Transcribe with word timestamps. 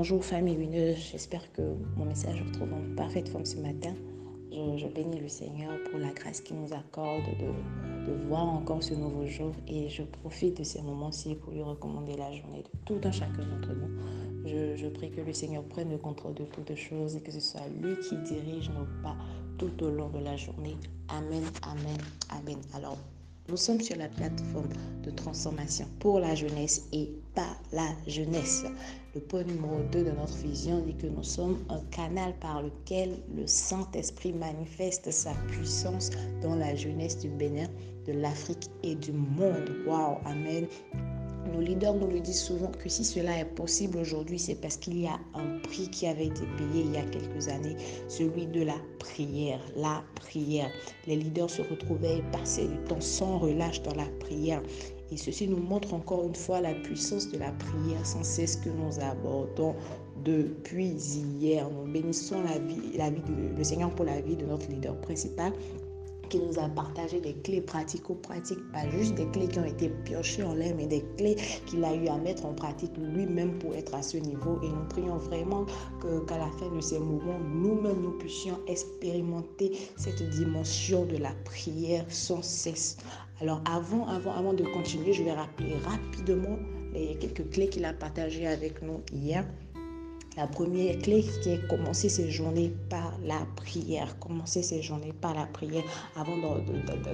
bonjour 0.00 0.24
famille 0.24 0.54
lumineuse, 0.54 1.10
j'espère 1.12 1.52
que 1.52 1.60
mon 1.98 2.06
message 2.06 2.40
retrouve 2.40 2.72
en 2.72 2.96
parfaite 2.96 3.28
forme 3.28 3.44
ce 3.44 3.58
matin. 3.58 3.94
Je, 4.50 4.86
bénis 4.86 5.20
le 5.20 5.28
Seigneur 5.28 5.72
pour 5.90 6.00
la 6.00 6.10
grâce 6.14 6.40
qu'il 6.40 6.56
nous 6.56 6.72
accorde 6.72 7.22
de, 7.38 8.12
voir 8.26 8.48
encore 8.48 8.82
ce 8.82 8.94
nouveau 8.94 9.26
jour 9.26 9.52
et 9.68 9.90
je 9.90 10.02
profite 10.02 10.56
de 10.56 10.64
ces 10.64 10.80
moments-ci 10.80 11.34
pour 11.34 11.52
lui 11.52 11.60
recommander 11.60 12.16
la 12.16 12.32
journée 12.32 12.62
de 12.62 12.70
tout 12.86 12.98
un 13.06 13.12
chacun 13.12 13.44
d'entre 13.44 13.74
nous. 13.74 13.90
Je, 14.46 14.74
je, 14.74 14.88
prie 14.88 15.10
que 15.10 15.20
le 15.20 15.34
Seigneur 15.34 15.64
prenne 15.64 15.90
le 15.90 15.98
contrôle 15.98 16.32
de 16.32 16.44
toutes 16.44 16.74
choses 16.74 17.16
et 17.16 17.20
que 17.20 17.30
ce 17.30 17.40
soit 17.40 17.68
lui 17.82 17.94
qui 17.98 18.16
dirige 18.16 18.70
nos 18.70 18.86
pas 19.02 19.16
tout 19.58 19.84
au 19.84 19.90
long 19.90 20.08
de 20.08 20.20
la 20.20 20.34
journée. 20.34 20.78
Amen, 21.10 21.44
amen, 21.60 21.98
amen. 22.30 22.58
Alors, 22.72 22.96
nous 23.50 23.56
sommes 23.56 23.80
sur 23.80 23.96
la 23.96 24.08
plateforme 24.08 24.68
de 25.02 25.10
transformation 25.10 25.86
pour 25.98 26.20
la 26.20 26.34
jeunesse 26.34 26.86
et 26.92 27.10
pas 27.34 27.56
la 27.72 27.88
jeunesse. 28.06 28.64
Le 29.14 29.20
point 29.20 29.42
numéro 29.42 29.80
2 29.90 30.04
de 30.04 30.10
notre 30.12 30.36
vision 30.36 30.80
dit 30.80 30.94
que 30.94 31.08
nous 31.08 31.24
sommes 31.24 31.58
un 31.68 31.80
canal 31.90 32.32
par 32.40 32.62
lequel 32.62 33.16
le 33.36 33.46
Saint-Esprit 33.46 34.32
manifeste 34.32 35.10
sa 35.10 35.32
puissance 35.48 36.10
dans 36.42 36.54
la 36.54 36.76
jeunesse 36.76 37.18
du 37.18 37.28
Bénin, 37.28 37.68
de 38.06 38.12
l'Afrique 38.12 38.70
et 38.84 38.94
du 38.94 39.12
monde. 39.12 39.70
Waouh, 39.86 40.18
Amen. 40.24 40.66
Nos 41.46 41.60
leaders 41.60 41.94
nous 41.94 42.06
le 42.06 42.20
disent 42.20 42.42
souvent 42.42 42.70
que 42.70 42.88
si 42.88 43.04
cela 43.04 43.38
est 43.38 43.44
possible 43.44 43.98
aujourd'hui, 43.98 44.38
c'est 44.38 44.54
parce 44.54 44.76
qu'il 44.76 45.00
y 45.00 45.06
a 45.06 45.18
un 45.34 45.58
prix 45.60 45.88
qui 45.88 46.06
avait 46.06 46.26
été 46.26 46.42
payé 46.58 46.84
il 46.84 46.92
y 46.92 46.96
a 46.96 47.02
quelques 47.02 47.48
années, 47.48 47.76
celui 48.08 48.46
de 48.46 48.62
la 48.62 48.76
prière. 48.98 49.60
La 49.76 50.04
prière. 50.16 50.70
Les 51.06 51.16
leaders 51.16 51.50
se 51.50 51.62
retrouvaient 51.62 52.18
et 52.18 52.24
passaient 52.30 52.68
du 52.68 52.76
temps 52.84 53.00
sans 53.00 53.38
relâche 53.38 53.82
dans 53.82 53.94
la 53.94 54.06
prière. 54.20 54.62
Et 55.10 55.16
ceci 55.16 55.48
nous 55.48 55.56
montre 55.56 55.94
encore 55.94 56.24
une 56.24 56.34
fois 56.34 56.60
la 56.60 56.74
puissance 56.74 57.28
de 57.30 57.38
la 57.38 57.50
prière 57.52 58.04
sans 58.06 58.22
cesse 58.22 58.56
que 58.56 58.68
nous 58.68 59.00
abordons 59.00 59.74
depuis 60.24 60.88
hier. 60.88 61.68
Nous 61.70 61.90
bénissons 61.90 62.42
la 62.42 62.58
vie, 62.58 62.96
la 62.96 63.10
vie 63.10 63.22
de, 63.22 63.56
le 63.56 63.64
Seigneur 63.64 63.90
pour 63.90 64.04
la 64.04 64.20
vie 64.20 64.36
de 64.36 64.46
notre 64.46 64.68
leader 64.68 64.96
principal 65.00 65.52
qui 66.30 66.38
nous 66.38 66.58
a 66.58 66.68
partagé 66.68 67.20
des 67.20 67.34
clés 67.34 67.60
pratico-pratiques, 67.60 68.72
pas 68.72 68.88
juste 68.88 69.14
des 69.16 69.26
clés 69.26 69.48
qui 69.48 69.58
ont 69.58 69.64
été 69.64 69.88
piochées 69.88 70.44
en 70.44 70.54
l'air, 70.54 70.74
mais 70.76 70.86
des 70.86 71.04
clés 71.18 71.36
qu'il 71.66 71.84
a 71.84 71.94
eu 71.94 72.06
à 72.08 72.16
mettre 72.16 72.46
en 72.46 72.54
pratique 72.54 72.92
lui-même 72.96 73.58
pour 73.58 73.74
être 73.74 73.94
à 73.94 74.02
ce 74.02 74.16
niveau. 74.16 74.58
Et 74.62 74.68
nous 74.68 74.84
prions 74.88 75.16
vraiment 75.16 75.66
qu'à 76.26 76.38
la 76.38 76.48
fin 76.52 76.74
de 76.74 76.80
ces 76.80 76.98
moments, 76.98 77.38
nous-mêmes, 77.40 78.00
nous 78.00 78.16
puissions 78.18 78.58
expérimenter 78.66 79.72
cette 79.96 80.22
dimension 80.30 81.04
de 81.04 81.16
la 81.16 81.32
prière 81.44 82.04
sans 82.08 82.42
cesse. 82.42 82.96
Alors 83.40 83.60
avant, 83.68 84.06
avant, 84.06 84.32
avant 84.32 84.52
de 84.52 84.64
continuer, 84.64 85.12
je 85.12 85.22
vais 85.22 85.32
rappeler 85.32 85.74
rapidement 85.84 86.56
les 86.94 87.16
quelques 87.16 87.50
clés 87.50 87.68
qu'il 87.68 87.84
a 87.84 87.92
partagées 87.92 88.46
avec 88.46 88.82
nous 88.82 89.00
hier. 89.12 89.44
La 90.36 90.46
première 90.46 90.96
clé 90.98 91.24
qui 91.42 91.50
est 91.50 91.68
commencer 91.68 92.08
ses 92.08 92.30
journées 92.30 92.72
par 92.88 93.09
la 93.24 93.46
prière. 93.56 94.18
Commencer 94.18 94.62
ses 94.62 94.82
journées 94.82 95.12
par 95.12 95.34
la 95.34 95.46
prière. 95.46 95.84
Avant 96.16 96.36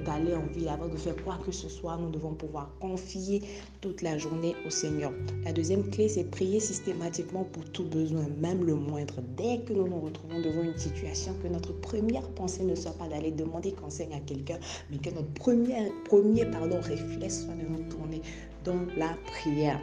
d'aller 0.05 0.35
en 0.35 0.47
ville, 0.53 0.69
avant 0.69 0.89
de 0.89 0.97
faire 0.97 1.17
quoi 1.25 1.39
que 1.45 1.53
ce 1.53 1.69
soit, 1.69 1.97
nous 1.97 2.11
devons 2.11 2.35
pouvoir 2.35 2.71
confier 2.81 3.43
toute 3.81 4.03
la 4.03 4.19
journée 4.19 4.55
au 4.67 4.71
Seigneur. 4.71 5.12
La 5.45 5.53
deuxième 5.53 5.89
clé, 5.91 6.09
c'est 6.09 6.25
prier 6.25 6.61
systématiquement 6.61 7.45
pour 7.45 7.65
tout 7.71 7.84
besoin, 7.84 8.27
même 8.39 8.65
le 8.65 8.75
moindre. 8.75 9.15
Dès 9.37 9.59
que 9.61 9.73
nous 9.73 9.89
nous 9.89 10.01
retrouvons 10.01 10.41
devant 10.41 10.62
une 10.62 10.79
situation, 10.79 11.34
que 11.43 11.49
notre 11.49 11.73
première 11.73 12.29
pensée 12.31 12.65
ne 12.65 12.75
soit 12.75 12.97
pas 12.99 13.09
d'aller 13.09 13.31
demander 13.31 13.73
conseil 13.73 14.09
à 14.12 14.21
quelqu'un, 14.21 14.59
mais 14.91 14.99
que 14.99 15.11
notre 15.11 15.33
premier, 15.34 15.93
premier 16.05 16.47
pardon, 16.47 16.81
réflexe 16.81 17.45
soit 17.45 17.55
de 17.55 17.67
nous 17.69 17.89
tourner 17.89 18.23
dans 18.65 18.79
la 18.97 19.15
prière. 19.27 19.81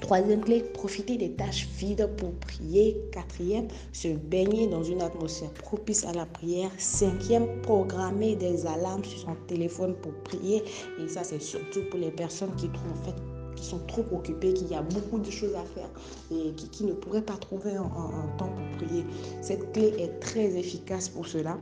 Troisième 0.00 0.40
clé, 0.40 0.60
profiter 0.60 1.16
des 1.16 1.32
tâches 1.32 1.68
vides 1.78 2.08
pour 2.16 2.32
prier. 2.32 2.96
Quatrième, 3.12 3.68
se 3.92 4.08
baigner 4.08 4.66
dans 4.66 4.82
une 4.82 5.02
atmosphère 5.02 5.52
propice 5.52 6.04
à 6.04 6.12
la 6.12 6.26
prière. 6.26 6.70
Cinquième, 6.78 7.60
programmer 7.62 8.34
des 8.34 8.66
alarmes 8.66 9.04
sur 9.04 9.18
son 9.20 9.34
téléphone 9.46 9.94
pour 10.02 10.12
prier. 10.24 10.64
Et 10.98 11.08
ça, 11.08 11.22
c'est 11.22 11.42
surtout 11.42 11.82
pour 11.90 12.00
les 12.00 12.10
personnes 12.10 12.54
qui 12.56 12.68
trouvent 12.68 12.92
en 12.92 13.04
fait 13.04 13.14
qui 13.56 13.66
sont 13.66 13.80
trop 13.86 14.04
occupées, 14.12 14.54
qui 14.54 14.64
y 14.66 14.74
a 14.74 14.80
beaucoup 14.80 15.18
de 15.18 15.30
choses 15.30 15.54
à 15.54 15.64
faire 15.64 15.90
et 16.30 16.52
qui, 16.54 16.84
ne 16.84 16.92
pourraient 16.92 17.20
pas 17.20 17.36
trouver 17.36 17.72
un, 17.72 17.82
un 17.82 18.36
temps 18.38 18.48
pour 18.48 18.78
prier. 18.78 19.04
Cette 19.42 19.72
clé 19.72 19.92
est 19.98 20.18
très 20.20 20.56
efficace 20.56 21.10
pour 21.10 21.26
cela. 21.26 21.58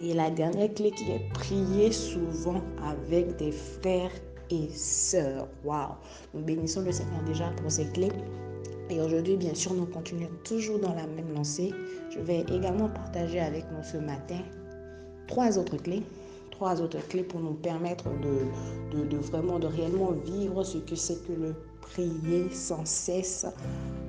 Et 0.00 0.14
la 0.14 0.30
dernière 0.30 0.74
clé 0.74 0.90
qui 0.90 1.12
est 1.12 1.32
prier 1.32 1.92
souvent 1.92 2.60
avec 2.82 3.36
des 3.36 3.52
frères 3.52 4.10
et 4.52 4.68
sœurs. 4.70 5.48
Waouh! 5.64 5.94
Nous 6.34 6.42
bénissons 6.42 6.82
le 6.82 6.92
Seigneur 6.92 7.22
déjà 7.26 7.48
pour 7.60 7.70
ces 7.70 7.86
clés. 7.86 8.12
Et 8.90 9.00
aujourd'hui, 9.00 9.36
bien 9.36 9.54
sûr, 9.54 9.72
nous 9.72 9.86
continuons 9.86 10.28
toujours 10.44 10.78
dans 10.78 10.94
la 10.94 11.06
même 11.06 11.32
lancée. 11.34 11.72
Je 12.10 12.20
vais 12.20 12.40
également 12.52 12.88
partager 12.88 13.40
avec 13.40 13.64
nous 13.72 13.82
ce 13.82 13.96
matin 13.96 14.40
trois 15.26 15.58
autres 15.58 15.78
clés. 15.78 16.02
Trois 16.50 16.80
autres 16.80 17.00
clés 17.08 17.22
pour 17.22 17.40
nous 17.40 17.54
permettre 17.54 18.04
de, 18.20 19.04
de, 19.04 19.16
vraiment, 19.16 19.58
de 19.58 19.66
réellement 19.66 20.12
vivre 20.12 20.62
ce 20.62 20.78
que 20.78 20.94
c'est 20.94 21.26
que 21.26 21.32
le 21.32 21.54
prier 21.80 22.50
sans 22.52 22.84
cesse. 22.84 23.46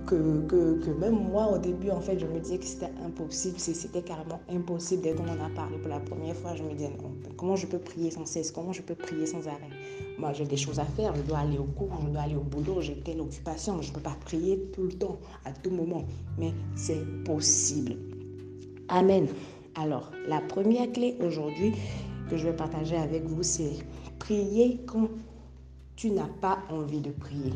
Que, 0.06 0.90
même 1.00 1.16
moi, 1.16 1.52
au 1.53 1.58
début, 1.58 1.90
en 1.90 2.02
fait, 2.02 2.19
je 2.19 2.25
me 2.25 2.40
disais 2.40 2.58
que 2.58 2.66
c'était 2.66 2.91
impossible. 3.06 3.58
C'était 3.58 4.02
carrément 4.02 4.41
impossible. 4.50 5.02
Dès 5.02 5.14
qu'on 5.14 5.24
en 5.24 5.44
a 5.44 5.50
parlé 5.56 5.78
pour 5.78 5.90
la 5.90 6.00
première 6.00 6.36
fois, 6.36 6.56
je 6.56 6.64
me 6.64 6.74
disais, 6.74 6.90
non, 6.90 7.12
comment 7.38 7.56
je 7.56 7.68
peux 7.68 7.80
prier 7.80 8.12
sans 8.12 8.25
cesse? 8.25 8.52
Comment 8.52 8.74
je 8.74 8.81
peux 8.81 8.96
prier 8.96 9.25
sans 9.25 9.47
arrêt? 9.47 9.69
Moi, 10.18 10.34
j'ai 10.34 10.46
des 10.46 10.58
choses 10.58 10.80
à 10.80 10.86
faire. 10.86 11.16
Je 11.16 11.22
dois 11.22 11.40
aller 11.40 11.58
au 11.58 11.64
cours, 11.64 11.90
je 12.06 12.09
dois 12.09 12.22
aller 12.22 12.36
au 12.36 12.41
boulot, 12.41 12.81
j'ai 12.81 13.00
telle 13.00 13.22
occupation. 13.22 13.81
Je 13.81 13.90
ne 13.90 13.96
peux 13.96 14.02
pas 14.02 14.16
prier 14.25 14.69
tout 14.74 14.84
le 14.84 14.94
temps, 14.94 15.18
à 15.46 15.52
tout 15.52 15.72
moment. 15.72 16.03
Mais 16.38 16.52
c'est 16.75 17.03
possible. 17.24 17.96
Amen. 18.90 19.28
Alors, 19.75 20.12
la 20.28 20.41
première 20.41 20.91
clé 20.91 21.16
aujourd'hui 21.25 21.74
que 22.30 22.38
je 22.38 22.47
vais 22.47 22.56
partager 22.56 22.96
avec 22.96 23.24
vous, 23.25 23.41
c'est 23.41 23.72
prier 24.20 24.80
quand 24.85 25.09
tu 25.96 26.12
n'as 26.12 26.30
pas 26.41 26.59
envie 26.70 27.02
de 27.02 27.12
prier. 27.12 27.53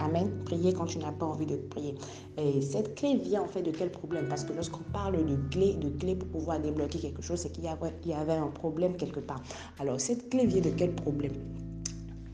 Amen. 0.00 0.30
Prier 0.44 0.72
quand 0.72 0.86
tu 0.86 0.98
n'as 0.98 1.12
pas 1.12 1.26
envie 1.26 1.46
de 1.46 1.56
prier. 1.56 1.94
Et 2.36 2.60
cette 2.60 2.94
clé 2.94 3.16
vient 3.16 3.42
en 3.42 3.48
fait 3.48 3.62
de 3.62 3.70
quel 3.70 3.90
problème? 3.90 4.26
Parce 4.28 4.44
que 4.44 4.52
lorsqu'on 4.52 4.84
parle 4.92 5.24
de 5.24 5.36
clé, 5.50 5.74
de 5.74 5.88
clé 5.88 6.14
pour 6.14 6.28
pouvoir 6.28 6.60
débloquer 6.60 6.98
quelque 6.98 7.22
chose, 7.22 7.40
c'est 7.40 7.50
qu'il 7.50 7.64
y, 7.64 8.12
avait 8.12 8.32
un 8.32 8.48
problème 8.48 8.96
quelque 8.96 9.20
part. 9.20 9.42
Alors, 9.78 10.00
cette 10.00 10.30
clé 10.30 10.46
vient 10.46 10.62
de 10.62 10.70
quel 10.70 10.92
problème? 10.92 11.34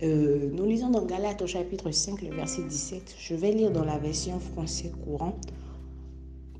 Euh, 0.03 0.51
nous 0.53 0.67
lisons 0.67 0.91
dans 0.91 1.05
Galates 1.05 1.41
au 1.43 1.47
chapitre 1.47 1.91
5, 1.91 2.23
le 2.23 2.35
verset 2.35 2.63
17. 2.65 3.15
Je 3.19 3.35
vais 3.35 3.53
lire 3.53 3.71
dans 3.71 3.85
la 3.85 3.99
version 3.99 4.39
français 4.41 4.93
courant. 5.05 5.37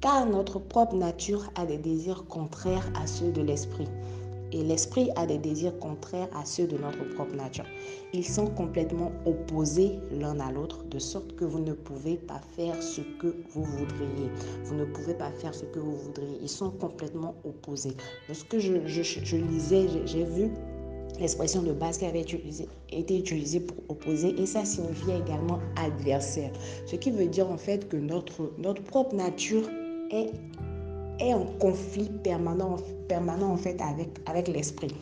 Car 0.01 0.27
notre 0.27 0.59
propre 0.59 0.97
nature 0.97 1.51
a 1.55 1.67
des 1.67 1.79
désirs 1.79 2.25
contraires 2.27 2.91
à 2.95 3.07
ceux 3.07 3.33
de 3.33 3.43
l'esprit. 3.43 3.89
Et 4.55 4.63
l'esprit 4.63 5.11
a 5.17 5.27
des 5.27 5.37
désirs 5.37 5.77
contraires 5.81 6.29
à 6.33 6.45
ceux 6.45 6.69
de 6.69 6.79
notre 6.79 7.03
propre 7.15 7.35
nature. 7.35 7.65
Ils 8.13 8.25
sont 8.25 8.47
complètement 8.47 9.11
opposés 9.27 9.99
l'un 10.13 10.39
à 10.39 10.53
l'autre, 10.53 10.85
de 10.85 11.01
sorte 11.01 11.35
que 11.35 11.45
vous 11.45 11.59
ne 11.59 11.73
pouvez 11.73 12.17
pas 12.17 12.41
faire 12.55 12.81
ce 12.81 13.01
que 13.19 13.35
vous 13.51 13.65
voudriez. 13.65 14.31
Vous 14.63 14.77
ne 14.77 14.85
pouvez 14.85 15.15
pas 15.15 15.33
faire 15.33 15.53
ce 15.53 15.65
que 15.65 15.81
vous 15.81 15.97
voudriez. 15.97 16.39
Ils 16.41 16.49
sont 16.49 16.71
complètement 16.71 17.35
opposés. 17.45 17.97
Lorsque 18.29 18.59
je, 18.59 19.37
lisais, 19.37 19.89
j'ai 20.07 20.23
vu 20.23 20.51
l'expression 21.19 21.63
de 21.63 21.73
base 21.73 21.99
qui 21.99 22.05
avait 22.05 22.25
été 22.93 23.19
utilisée 23.19 23.59
pour 23.59 23.77
opposer 23.89 24.41
et 24.41 24.47
ça 24.47 24.65
signifiait 24.65 25.19
également 25.19 25.59
adversaire. 25.77 26.53
Ce 26.87 26.95
qui 26.95 27.11
veut 27.11 27.27
dire 27.27 27.51
en 27.51 27.59
fait 27.59 27.89
que 27.89 27.97
notre, 27.97 28.53
notre 28.59 28.83
propre 28.85 29.17
nature 29.17 29.69
est, 30.13 30.31
est 31.19 31.35
en 31.35 31.47
conflit 31.59 32.11
permanent, 32.23 32.77
permanent 33.09 33.53
en 33.53 33.57
fait 33.57 33.81
avec, 33.81 34.09
avec 34.27 34.49
l'esprit. 34.49 34.95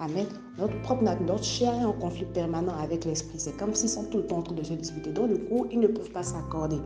Amen. 0.00 0.26
Notre 0.58 0.80
propre 0.82 1.04
notre 1.04 1.44
chair 1.44 1.72
est 1.72 1.84
en 1.84 1.92
conflit 1.92 2.26
permanent 2.26 2.74
avec 2.74 3.04
l'esprit. 3.04 3.38
C'est 3.38 3.56
comme 3.56 3.74
s'ils 3.74 3.88
sont 3.88 4.04
tout 4.04 4.18
le 4.18 4.26
temps 4.26 4.38
en 4.38 4.42
train 4.42 4.54
de 4.54 4.62
se 4.62 4.74
disputer. 4.74 5.12
Donc 5.12 5.28
du 5.28 5.38
coup, 5.38 5.66
ils 5.70 5.80
ne 5.80 5.86
peuvent 5.86 6.10
pas 6.10 6.22
s'accorder. 6.22 6.78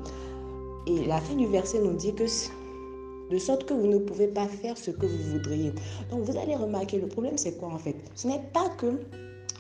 Et 0.87 1.07
la 1.07 1.19
fin 1.21 1.35
du 1.35 1.47
verset 1.47 1.81
nous 1.81 1.95
dit 1.95 2.15
que 2.15 2.25
de 3.31 3.39
sorte 3.39 3.65
que 3.65 3.75
vous 3.75 3.87
ne 3.87 3.99
pouvez 3.99 4.29
pas 4.29 4.47
faire 4.47 4.77
ce 4.77 4.91
que 4.91 5.07
vous 5.07 5.33
voudriez. 5.33 5.73
Donc 6.11 6.23
vous 6.23 6.37
allez 6.37 6.55
remarquer, 6.55 6.99
le 6.99 7.09
problème 7.09 7.37
c'est 7.37 7.59
quoi 7.59 7.69
en 7.69 7.79
fait? 7.79 7.97
Ce 8.15 8.27
n'est 8.27 8.43
pas 8.53 8.69
que, 8.79 9.01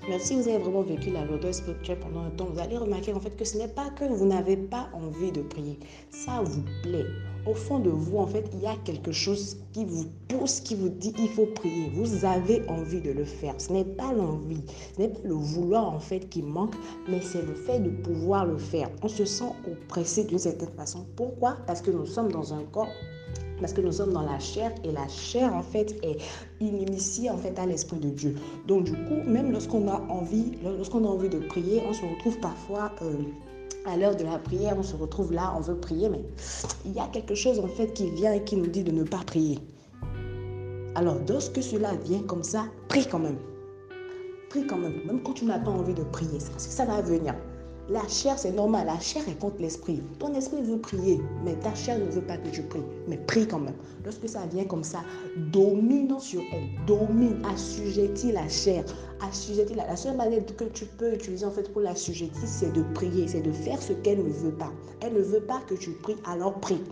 même 0.08 0.20
si 0.20 0.34
vous 0.34 0.48
avez 0.48 0.58
vraiment 0.58 0.82
vécu 0.82 1.10
la 1.10 1.24
lourdeur 1.24 1.54
spirituelle 1.54 1.98
pendant 2.00 2.22
un 2.22 2.30
temps, 2.30 2.48
vous 2.52 2.60
allez 2.60 2.76
remarquer 2.76 3.12
en 3.12 3.20
fait 3.20 3.36
que 3.36 3.44
ce 3.44 3.58
n'est 3.58 3.68
pas 3.68 3.90
que 3.90 4.04
vous 4.04 4.26
n'avez 4.26 4.56
pas 4.56 4.88
envie 4.92 5.32
de 5.32 5.42
prier. 5.42 5.78
Ça 6.10 6.42
vous 6.42 6.62
plaît. 6.82 7.06
Au 7.46 7.54
fond 7.54 7.78
de 7.78 7.90
vous, 7.90 8.18
en 8.18 8.26
fait, 8.26 8.44
il 8.52 8.60
y 8.60 8.66
a 8.66 8.76
quelque 8.84 9.12
chose 9.12 9.56
qui 9.72 9.84
vous 9.84 10.06
pousse, 10.28 10.60
qui 10.60 10.74
vous 10.74 10.88
dit 10.88 11.14
il 11.18 11.28
faut 11.28 11.46
prier. 11.46 11.90
Vous 11.94 12.24
avez 12.24 12.68
envie 12.68 13.00
de 13.00 13.10
le 13.10 13.24
faire. 13.24 13.54
Ce 13.58 13.72
n'est 13.72 13.84
pas 13.84 14.12
l'envie, 14.12 14.62
ce 14.96 15.02
n'est 15.02 15.08
pas 15.08 15.20
le 15.24 15.34
vouloir 15.34 15.88
en 15.88 16.00
fait 16.00 16.28
qui 16.28 16.42
manque, 16.42 16.74
mais 17.08 17.20
c'est 17.20 17.42
le 17.42 17.54
fait 17.54 17.80
de 17.80 17.90
pouvoir 17.90 18.44
le 18.46 18.58
faire. 18.58 18.90
On 19.02 19.08
se 19.08 19.24
sent 19.24 19.52
oppressé 19.70 20.24
d'une 20.24 20.38
certaine 20.38 20.70
façon. 20.70 21.06
Pourquoi? 21.16 21.56
Parce 21.66 21.80
que 21.80 21.90
nous 21.90 22.06
sommes 22.06 22.30
dans 22.30 22.52
un 22.52 22.64
corps 22.64 22.92
parce 23.60 23.72
que 23.72 23.80
nous 23.80 23.92
sommes 23.92 24.12
dans 24.12 24.22
la 24.22 24.38
chair 24.38 24.72
et 24.84 24.92
la 24.92 25.06
chair 25.08 25.54
en 25.54 25.62
fait 25.62 25.96
est 26.02 26.18
initiée 26.60 27.30
en 27.30 27.36
fait 27.36 27.58
à 27.58 27.66
l'esprit 27.66 27.98
de 27.98 28.10
Dieu. 28.10 28.34
Donc 28.66 28.84
du 28.84 28.92
coup, 28.92 29.22
même 29.26 29.52
lorsqu'on 29.52 29.88
a 29.88 30.00
envie, 30.08 30.52
lorsqu'on 30.62 31.04
a 31.04 31.08
envie 31.08 31.28
de 31.28 31.38
prier, 31.38 31.82
on 31.88 31.92
se 31.92 32.04
retrouve 32.04 32.38
parfois 32.38 32.92
euh, 33.02 33.14
à 33.86 33.96
l'heure 33.96 34.16
de 34.16 34.24
la 34.24 34.38
prière, 34.38 34.76
on 34.78 34.82
se 34.82 34.96
retrouve 34.96 35.32
là, 35.32 35.54
on 35.56 35.60
veut 35.60 35.76
prier, 35.76 36.08
mais 36.08 36.22
il 36.84 36.92
y 36.92 37.00
a 37.00 37.06
quelque 37.06 37.34
chose 37.34 37.58
en 37.58 37.68
fait 37.68 37.92
qui 37.92 38.10
vient 38.10 38.32
et 38.32 38.44
qui 38.44 38.56
nous 38.56 38.66
dit 38.66 38.84
de 38.84 38.92
ne 38.92 39.04
pas 39.04 39.20
prier. 39.26 39.58
Alors, 40.94 41.16
lorsque 41.28 41.62
cela 41.62 41.94
vient 41.94 42.22
comme 42.22 42.42
ça, 42.42 42.64
prie 42.88 43.06
quand 43.06 43.20
même. 43.20 43.38
Prie 44.50 44.66
quand 44.66 44.78
même, 44.78 45.00
même 45.06 45.22
quand 45.22 45.34
tu 45.34 45.44
n'as 45.44 45.58
pas 45.58 45.70
envie 45.70 45.94
de 45.94 46.02
prier, 46.02 46.38
parce 46.38 46.66
que 46.66 46.72
ça 46.72 46.84
va 46.86 47.00
venir. 47.02 47.34
La 47.90 48.06
chair, 48.06 48.38
c'est 48.38 48.52
normal. 48.52 48.86
La 48.86 48.98
chair 49.00 49.22
est 49.28 49.38
contre 49.38 49.62
l'esprit. 49.62 50.02
Ton 50.18 50.34
esprit 50.34 50.60
veut 50.60 50.78
prier, 50.78 51.22
mais 51.42 51.54
ta 51.54 51.74
chair 51.74 51.98
ne 51.98 52.04
veut 52.04 52.20
pas 52.20 52.36
que 52.36 52.48
tu 52.50 52.62
pries. 52.62 52.82
Mais 53.06 53.16
prie 53.16 53.48
quand 53.48 53.60
même. 53.60 53.76
Lorsque 54.04 54.28
ça 54.28 54.44
vient 54.52 54.64
comme 54.64 54.84
ça, 54.84 54.98
domine 55.52 56.20
sur 56.20 56.42
elle. 56.52 56.68
Domine, 56.86 57.40
assujettis 57.50 58.32
la 58.32 58.46
chair. 58.46 58.84
Assujettis 59.26 59.74
la. 59.74 59.86
La 59.86 59.96
seule 59.96 60.18
manière 60.18 60.44
que 60.44 60.64
tu 60.64 60.84
peux 60.84 61.14
utiliser 61.14 61.46
en 61.46 61.50
fait 61.50 61.72
pour 61.72 61.80
l'assujettir, 61.80 62.42
c'est 62.44 62.72
de 62.74 62.82
prier. 62.92 63.26
C'est 63.26 63.40
de 63.40 63.52
faire 63.52 63.80
ce 63.80 63.94
qu'elle 63.94 64.22
ne 64.22 64.32
veut 64.32 64.52
pas. 64.52 64.70
Elle 65.00 65.14
ne 65.14 65.22
veut 65.22 65.40
pas 65.40 65.62
que 65.66 65.74
tu 65.74 65.92
pries, 65.92 66.16
alors 66.26 66.60
prie. 66.60 66.82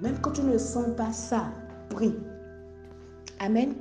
Même 0.00 0.18
quand 0.22 0.32
tu 0.32 0.40
ne 0.40 0.56
sens 0.56 0.86
pas 0.96 1.12
ça, 1.12 1.52
prie. 1.90 2.14
Amen. 3.38 3.74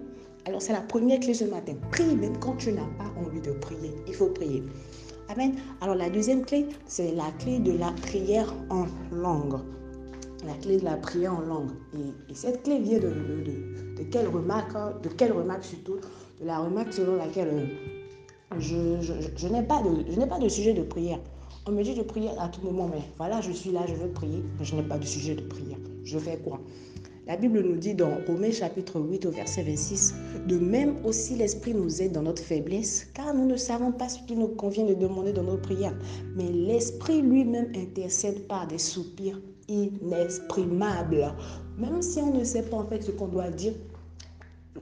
Alors 0.45 0.61
c'est 0.61 0.73
la 0.73 0.81
première 0.81 1.21
clé 1.21 1.33
ce 1.33 1.45
matin. 1.45 1.75
Prie 1.91 2.13
même 2.15 2.37
quand 2.39 2.57
tu 2.57 2.73
n'as 2.73 2.81
pas 2.81 3.09
envie 3.25 3.39
de 3.39 3.51
prier. 3.51 3.95
Il 4.05 4.15
faut 4.15 4.27
prier. 4.27 4.63
Amen. 5.29 5.53
Alors 5.81 5.93
la 5.93 6.09
deuxième 6.09 6.43
clé, 6.43 6.65
c'est 6.87 7.11
la 7.11 7.29
clé 7.37 7.59
de 7.59 7.77
la 7.77 7.91
prière 7.91 8.51
en 8.71 8.87
langue. 9.11 9.59
La 10.43 10.53
clé 10.55 10.77
de 10.77 10.85
la 10.85 10.95
prière 10.95 11.35
en 11.35 11.41
langue. 11.41 11.69
Et, 11.93 12.33
cette 12.33 12.63
clé 12.63 12.79
vient 12.79 12.97
de, 12.97 13.13
quelle 14.11 14.27
remarque, 14.27 14.75
hein? 14.75 14.93
de 15.03 15.09
quelle 15.09 15.31
remarque 15.33 15.65
surtout 15.65 15.97
De 16.41 16.47
la 16.47 16.57
remarque 16.57 16.93
selon 16.93 17.17
laquelle 17.17 17.69
euh, 18.53 18.59
je, 18.59 19.47
n'ai 19.47 19.61
pas, 19.61 19.83
de, 19.83 20.25
pas 20.25 20.39
de 20.39 20.49
sujet 20.49 20.73
de 20.73 20.81
prière. 20.81 21.19
On 21.67 21.73
me 21.73 21.83
dit 21.83 21.93
de 21.93 22.01
prier 22.01 22.31
à 22.39 22.47
tout 22.47 22.61
moment, 22.61 22.89
mais 22.91 23.01
voilà, 23.17 23.39
je 23.39 23.51
suis 23.51 23.71
là, 23.71 23.81
je 23.87 23.93
veux 23.93 24.09
prier, 24.09 24.43
mais 24.57 24.65
je 24.65 24.75
n'ai 24.75 24.81
pas 24.81 24.97
de 24.97 25.05
sujet 25.05 25.35
de 25.35 25.41
prière. 25.41 25.77
Je 26.05 26.17
fais 26.17 26.37
quoi? 26.37 26.59
La 27.29 27.37
Bible 27.37 27.61
nous 27.61 27.75
dit 27.75 27.93
dans 27.93 28.09
Romains 28.25 28.49
chapitre 28.51 28.99
8 28.99 29.27
au 29.27 29.29
verset 29.29 29.61
26, 29.61 30.15
de 30.47 30.57
même 30.57 30.95
aussi 31.05 31.35
l'Esprit 31.35 31.75
nous 31.75 32.01
aide 32.01 32.11
dans 32.13 32.23
notre 32.23 32.41
faiblesse, 32.41 33.05
car 33.13 33.35
nous 33.35 33.45
ne 33.45 33.55
savons 33.55 33.91
pas 33.91 34.09
ce 34.09 34.17
qu'il 34.23 34.39
nous 34.39 34.47
convient 34.47 34.85
de 34.85 34.95
demander 34.95 35.31
dans 35.31 35.43
nos 35.43 35.57
prières. 35.57 35.93
Mais 36.35 36.51
l'Esprit 36.51 37.21
lui-même 37.21 37.71
intercède 37.75 38.47
par 38.47 38.65
des 38.65 38.79
soupirs 38.79 39.39
inexprimables. 39.67 41.31
Même 41.77 42.01
si 42.01 42.17
on 42.17 42.33
ne 42.33 42.43
sait 42.43 42.63
pas 42.63 42.77
en 42.77 42.87
fait 42.87 43.03
ce 43.03 43.11
qu'on 43.11 43.27
doit 43.27 43.51
dire, 43.51 43.73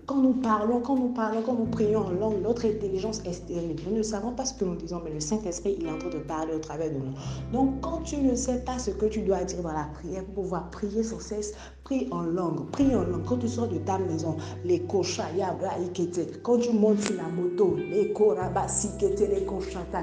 quand 0.08 0.22
nous 0.22 0.36
parlons, 0.36 0.80
quand 0.80 0.96
nous 0.96 1.10
parlons, 1.10 1.42
quand 1.42 1.56
nous 1.56 1.66
prions 1.66 2.00
en 2.00 2.12
langue, 2.12 2.42
notre 2.42 2.66
intelligence 2.66 3.22
est 3.26 3.34
stérile. 3.34 3.76
Nous 3.90 3.98
ne 3.98 4.02
savons 4.02 4.32
pas 4.32 4.46
ce 4.46 4.54
que 4.54 4.64
nous 4.64 4.76
disons, 4.76 5.02
mais 5.04 5.12
le 5.12 5.20
Saint-Esprit, 5.20 5.76
il 5.78 5.86
est 5.86 5.92
en 5.92 5.98
train 5.98 6.10
de 6.10 6.20
parler 6.20 6.54
au 6.54 6.60
travers 6.60 6.90
de 6.90 6.96
nous. 6.96 7.14
Donc, 7.52 7.82
quand 7.82 8.04
tu 8.04 8.16
ne 8.16 8.34
sais 8.34 8.60
pas 8.60 8.80
ce 8.80 8.92
que 8.92 9.06
tu 9.06 9.22
dois 9.24 9.44
dire 9.44 9.62
dans 9.62 9.74
la 9.74 9.90
prière 9.96 10.24
pour 10.24 10.44
pouvoir 10.44 10.70
prier 10.70 11.04
sans 11.04 11.20
cesse, 11.20 11.54
prie 11.84 12.08
en 12.12 12.22
langue, 12.22 12.70
prie 12.72 12.96
en 12.96 13.04
langue. 13.04 13.26
Quand 13.26 13.36
tu 13.36 13.50
sors 13.50 13.68
de 13.68 13.80
ta 13.80 13.98
maison, 13.98 14.38
les 14.64 14.80
quand 16.42 16.58
tu 16.58 16.72
montes 16.72 17.02
sur 17.02 17.16
la 17.16 17.28
moto, 17.28 17.76
les 17.76 18.07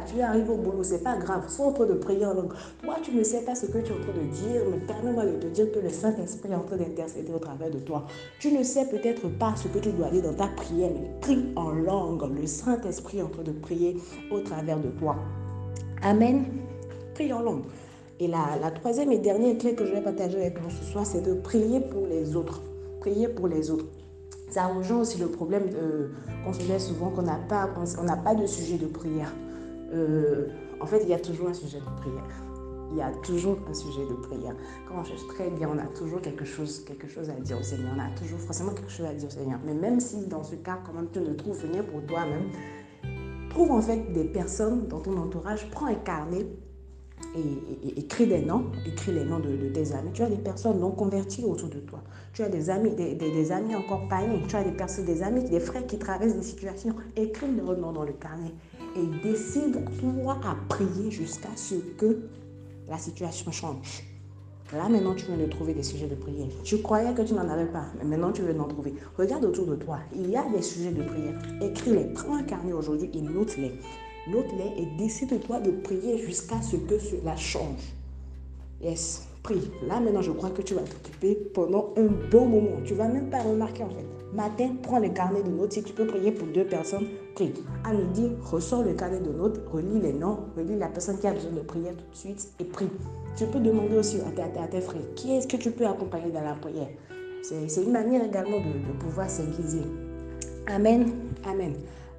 tu 0.06 0.20
arrives 0.20 0.50
au 0.50 0.56
boulot, 0.56 0.82
c'est 0.82 1.02
pas 1.02 1.16
grave, 1.16 1.49
sois 1.49 1.66
en 1.66 1.72
train 1.72 1.87
de 1.87 1.94
prier 1.94 2.25
en 2.25 2.34
langue. 2.34 2.52
Toi, 2.82 2.96
tu 3.02 3.12
ne 3.12 3.22
sais 3.22 3.43
pas 3.43 3.55
ce 3.55 3.66
que 3.66 3.78
tu 3.78 3.93
es 3.93 3.94
en 3.94 4.00
train 4.00 4.12
de 4.12 4.31
dire, 4.31 4.62
mais 4.70 4.78
permets-moi 4.78 5.26
de 5.26 5.37
te 5.37 5.46
dire 5.49 5.72
que 5.72 5.81
le 5.81 5.88
Saint-Esprit 5.88 6.52
est 6.52 6.55
en 6.55 6.62
train 6.62 6.76
d'intercéder 6.76 7.32
au 7.32 7.38
travers 7.38 7.70
de 7.70 7.78
toi. 7.78 8.06
Tu 8.38 8.52
ne 8.52 8.62
sais 8.62 8.87
peut-être 8.87 9.28
pas 9.38 9.55
ce 9.56 9.69
que 9.69 9.78
tu 9.78 9.90
dois 9.93 10.11
dire 10.11 10.22
dans 10.22 10.34
ta 10.34 10.46
prière, 10.49 10.90
mais 10.94 11.11
prie 11.20 11.46
en 11.56 11.70
langue. 11.70 12.22
Le 12.40 12.46
Saint-Esprit 12.46 13.19
est 13.19 13.22
en 13.22 13.28
train 13.28 13.43
de 13.43 13.52
prier 13.52 13.96
au 14.31 14.40
travers 14.40 14.78
de 14.78 14.88
toi. 14.90 15.17
Amen. 16.02 16.44
Prie 17.14 17.32
en 17.32 17.40
langue. 17.40 17.64
Et 18.20 18.28
la, 18.28 18.58
la, 18.60 18.70
troisième 18.70 19.10
et 19.10 19.19
dernière 19.19 19.58
clé 19.58 19.75
que 19.75 19.84
je 19.84 19.93
vais 19.93 20.00
partager 20.00 20.37
avec 20.37 20.60
vous 20.60 20.70
ce 20.70 20.84
soir, 20.84 21.05
c'est 21.05 21.22
de 21.22 21.34
prier 21.34 21.81
pour 21.81 22.06
les 22.06 22.37
autres. 22.37 22.62
Prier 23.00 23.26
pour 23.26 23.49
les 23.49 23.72
autres. 23.72 23.87
Ça 24.55 24.69
rejoint 24.69 25.01
aussi 25.01 25.19
le 25.19 25.27
problème 25.27 25.65
qu'on 26.45 26.53
se 26.53 26.62
met 26.71 26.79
souvent 26.79 27.11
qu'on 27.11 27.23
n'a 27.23 27.41
pas, 27.49 27.69
on 27.99 28.05
n'a 28.05 28.17
pas 28.17 28.37
de 28.37 28.47
sujet 28.47 28.79
de 28.79 28.87
prière. 28.87 29.35
Euh, 29.93 30.47
en 30.81 30.87
fait, 30.87 31.01
il 31.03 31.09
y 31.09 31.12
a 31.12 31.19
toujours 31.19 31.49
un 31.49 31.55
sujet 31.55 31.81
de 31.81 32.01
prière. 32.01 32.23
Il 32.93 32.99
y 32.99 33.03
a 33.03 33.11
toujours 33.25 33.59
un 33.69 33.75
sujet 33.75 34.06
de 34.09 34.15
prière. 34.15 34.55
Quand 34.87 35.01
on 35.01 35.03
cherche 35.03 35.27
très 35.27 35.51
bien, 35.51 35.69
on 35.75 35.79
a 35.79 35.87
toujours 35.99 36.21
quelque 36.21 36.45
chose, 36.45 36.85
quelque 36.85 37.09
chose 37.09 37.31
à 37.31 37.33
dire 37.33 37.59
au 37.59 37.65
Seigneur. 37.65 37.95
On 37.97 37.99
a 37.99 38.17
toujours 38.17 38.39
forcément 38.39 38.71
quelque 38.71 38.93
chose 38.93 39.06
à 39.06 39.15
dire 39.15 39.27
au 39.27 39.33
Seigneur. 39.33 39.59
Mais 39.67 39.75
même 39.75 39.99
si 39.99 40.25
dans 40.29 40.45
ce 40.45 40.55
cas, 40.55 40.79
quand 40.87 40.93
même, 40.93 41.09
tu 41.12 41.19
ne 41.19 41.35
trouves 41.35 41.61
rien 41.73 41.83
pour 41.83 42.06
toi-même, 42.06 42.51
trouve 43.51 43.73
en 43.73 43.83
fait 43.83 44.12
des 44.12 44.27
personnes 44.27 44.87
dans 44.87 45.01
ton 45.01 45.17
entourage, 45.17 45.69
prends 45.73 45.87
un 45.87 45.97
carnet 45.97 46.47
et, 47.37 47.99
écris 47.99 48.26
des 48.26 48.43
noms, 48.43 48.67
écris 48.87 49.12
les 49.12 49.25
noms 49.25 49.38
de, 49.38 49.69
tes 49.69 49.93
amis. 49.93 50.11
Tu 50.12 50.23
as 50.23 50.29
des 50.29 50.37
personnes 50.37 50.81
non 50.81 50.91
converties 50.91 51.44
autour 51.44 51.69
de 51.69 51.79
toi. 51.81 52.00
Tu 52.32 52.43
as 52.43 52.49
des 52.49 52.71
amis, 52.71 52.91
des, 52.91 53.53
amis 53.53 53.75
encore 53.75 54.09
païens. 54.09 54.41
Tu 54.49 54.56
as 54.56 54.65
des 54.65 54.73
personnes, 54.73 55.05
des 55.05 55.23
amis, 55.23 55.44
des 55.44 55.61
frères 55.61 55.87
qui 55.87 55.99
traversent 55.99 56.35
des 56.35 56.43
situations. 56.43 56.94
Écris 57.17 57.47
leurs 57.56 57.76
noms 57.79 57.93
dans 57.93 58.05
le 58.05 58.12
carnet 58.12 58.53
et 58.97 59.26
décide 59.26 59.85
toi 60.00 60.38
à 60.44 60.56
prier 60.69 61.11
jusqu'à 61.11 61.56
ce 61.56 61.75
que 61.75 62.21
la 62.88 62.99
situation 62.99 63.50
change. 63.50 64.05
Là, 64.73 64.88
maintenant, 64.88 65.15
tu 65.15 65.27
viens 65.27 65.37
de 65.37 65.47
trouver 65.47 65.75
des 65.75 65.82
sujets 65.82 66.06
de 66.06 66.15
prière. 66.15 66.49
Tu 66.65 66.79
croyais 66.79 67.12
que 67.15 67.23
tu 67.23 67.35
n'en 67.35 67.49
avais 67.49 67.67
pas, 67.67 67.85
mais 67.99 68.05
maintenant, 68.05 68.32
tu 68.32 68.43
veux 68.43 68.59
en 68.59 68.65
trouver. 68.65 68.94
Regarde 69.17 69.44
autour 69.44 69.67
de 69.67 69.77
toi. 69.77 69.99
Il 70.15 70.29
y 70.31 70.37
a 70.37 70.44
des 70.50 70.62
sujets 70.62 70.91
de 70.91 71.03
prière. 71.03 71.35
Écris-les. 71.61 72.06
Prends 72.15 72.37
un 72.37 72.43
carnet 72.43 72.73
aujourd'hui 72.73 73.11
et 73.15 73.20
note-les. 73.20 73.73
Note-les 74.26 74.82
et 74.82 74.87
décide-toi 74.97 75.61
de 75.61 75.71
prier 75.71 76.19
jusqu'à 76.19 76.61
ce 76.62 76.76
que 76.76 76.99
cela 76.99 77.37
change. 77.37 77.94
Yes, 78.81 79.29
prie. 79.43 79.71
Là, 79.87 80.00
maintenant, 80.00 80.23
je 80.23 80.32
crois 80.32 80.50
que 80.50 80.62
tu 80.62 80.75
vas 80.75 80.82
t'occuper 80.82 81.35
pendant 81.53 81.93
un 81.97 82.06
bon 82.31 82.47
moment. 82.47 82.81
Tu 82.85 82.94
vas 82.94 83.09
même 83.09 83.29
pas 83.31 83.43
remarquer, 83.43 83.82
en 83.82 83.91
fait. 83.91 84.06
Matin, 84.32 84.76
prends 84.82 84.99
le 84.99 85.11
carnet 85.11 85.43
de 85.43 85.50
notes. 85.50 85.75
Si 85.75 85.82
tu 85.82 85.93
peux 85.93 86.06
prier 86.06 86.32
pour 86.32 86.49
deux 86.49 86.65
personnes, 86.65 87.06
prie. 87.35 87.53
À 87.85 87.93
midi, 87.93 88.31
ressors 88.43 88.82
le 88.82 88.94
carnet 88.94 89.21
de 89.21 89.31
notes, 89.31 89.61
relis 89.71 90.00
les 90.00 90.12
noms, 90.12 90.38
relis 90.56 90.77
la 90.77 90.88
personne 90.88 91.19
qui 91.19 91.27
a 91.27 91.32
besoin 91.32 91.53
de 91.53 91.61
prière 91.61 91.94
tout 91.94 92.11
de 92.11 92.17
suite 92.17 92.49
et 92.59 92.65
prie. 92.65 92.88
Tu 93.37 93.47
peux 93.47 93.61
demander 93.61 93.97
aussi 93.97 94.19
à 94.20 94.67
tes, 94.67 94.81
frères, 94.81 95.03
qui 95.15 95.37
est-ce 95.37 95.47
que 95.47 95.56
tu 95.56 95.70
peux 95.70 95.87
accompagner 95.87 96.31
dans 96.31 96.43
la 96.43 96.55
prière? 96.55 96.88
C'est 97.43 97.82
une 97.82 97.93
manière 97.93 98.25
également 98.25 98.59
de, 98.59 98.93
de 98.93 98.99
pouvoir 98.99 99.29
s'aiguiser. 99.29 99.82
Amen. 100.67 101.12
Amen. 101.47 101.75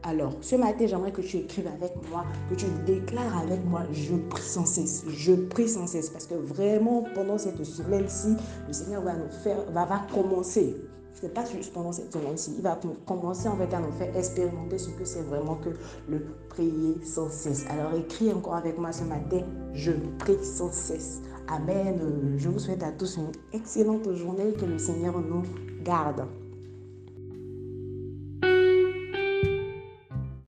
Alors, 0.07 0.33
ce 0.39 0.55
matin, 0.55 0.85
j'aimerais 0.85 1.11
que 1.11 1.21
tu 1.21 1.37
écrives 1.37 1.65
avec 1.65 1.93
moi, 2.11 2.25
que 2.47 2.53
tu 2.53 2.67
déclares 2.85 3.39
avec 3.39 3.65
moi, 3.65 3.81
je 3.91 4.13
prie 4.15 4.43
sans 4.43 4.65
cesse, 4.65 5.03
je 5.07 5.33
prie 5.33 5.67
sans 5.67 5.87
cesse, 5.87 6.11
parce 6.11 6.27
que 6.27 6.35
vraiment, 6.35 7.05
pendant 7.15 7.39
cette 7.39 7.63
semaine-ci, 7.63 8.35
le 8.67 8.73
Seigneur 8.73 9.01
va 9.01 9.13
nous 9.13 9.31
faire, 9.43 9.57
va, 9.71 9.85
va 9.85 10.05
commencer. 10.13 10.77
Ce 11.15 11.23
n'est 11.25 11.31
pas 11.31 11.43
juste 11.45 11.73
pendant 11.73 11.91
cette 11.91 12.13
semaine-ci, 12.13 12.53
il 12.55 12.61
va 12.61 12.79
commencer 13.07 13.47
en 13.47 13.57
fait 13.57 13.73
à 13.73 13.79
nous 13.79 13.91
faire 13.93 14.15
expérimenter 14.15 14.77
ce 14.77 14.89
que 14.89 15.05
c'est 15.05 15.23
vraiment 15.23 15.55
que 15.55 15.69
le 16.07 16.23
prier 16.49 16.97
sans 17.03 17.31
cesse. 17.31 17.65
Alors, 17.71 17.95
écris 17.95 18.31
encore 18.31 18.55
avec 18.55 18.77
moi 18.77 18.91
ce 18.91 19.05
matin, 19.05 19.41
je 19.73 19.93
prie 20.19 20.37
sans 20.43 20.71
cesse. 20.71 21.21
Amen. 21.47 22.35
Je 22.37 22.47
vous 22.47 22.59
souhaite 22.59 22.83
à 22.83 22.91
tous 22.91 23.17
une 23.17 23.31
excellente 23.53 24.11
journée, 24.13 24.53
que 24.53 24.65
le 24.65 24.77
Seigneur 24.77 25.19
nous 25.19 25.41
garde. 25.83 26.27